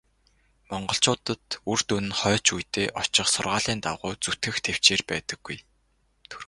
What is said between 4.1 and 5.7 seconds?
зүтгэх тэвчээр байдаггүй.